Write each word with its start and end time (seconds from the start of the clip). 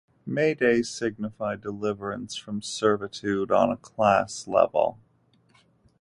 May 0.25 0.55
Day 0.55 0.81
signified 0.81 1.61
deliverance 1.61 2.35
from 2.35 2.63
servitude 2.63 3.51
on 3.51 3.69
a 3.69 3.77
class 3.77 4.47
level. 4.47 4.97